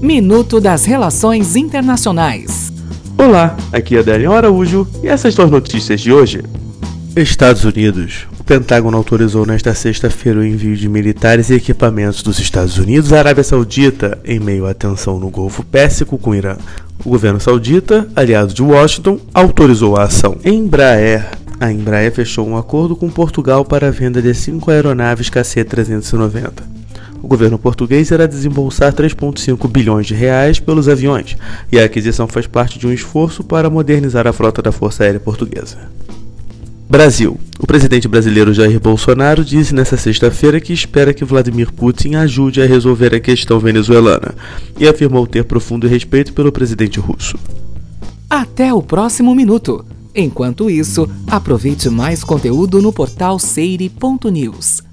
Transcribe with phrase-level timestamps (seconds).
[0.00, 2.70] Minuto das Relações Internacionais.
[3.16, 6.42] Olá, aqui é Adélio Araújo e essas são as notícias de hoje.
[7.16, 8.26] Estados Unidos.
[8.38, 13.18] O Pentágono autorizou nesta sexta-feira o envio de militares e equipamentos dos Estados Unidos à
[13.20, 16.56] Arábia Saudita em meio à tensão no Golfo Pérsico com o Irã.
[17.02, 20.36] O governo saudita, aliado de Washington, autorizou a ação.
[20.44, 21.26] Embraer.
[21.58, 26.75] A Embraer fechou um acordo com Portugal para a venda de cinco aeronaves KC-390
[27.26, 31.36] o governo português irá desembolsar 3,5 bilhões de reais pelos aviões,
[31.72, 35.18] e a aquisição faz parte de um esforço para modernizar a frota da Força Aérea
[35.18, 35.76] Portuguesa.
[36.88, 37.36] Brasil.
[37.58, 42.66] O presidente brasileiro Jair Bolsonaro disse nesta sexta-feira que espera que Vladimir Putin ajude a
[42.66, 44.32] resolver a questão venezuelana
[44.78, 47.36] e afirmou ter profundo respeito pelo presidente russo.
[48.30, 49.84] Até o próximo minuto.
[50.14, 54.85] Enquanto isso, aproveite mais conteúdo no portal seire.news.